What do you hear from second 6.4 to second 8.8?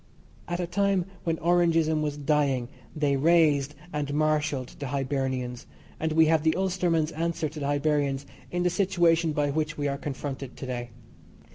the Ulsterman's answer to the Hibernians in the